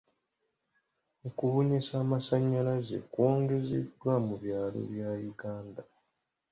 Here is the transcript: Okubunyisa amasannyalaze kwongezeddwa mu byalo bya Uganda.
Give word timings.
Okubunyisa 1.27 1.93
amasannyalaze 2.03 2.97
kwongezeddwa 3.11 4.13
mu 4.25 4.35
byalo 4.41 4.79
bya 4.91 5.09
Uganda. 5.31 5.81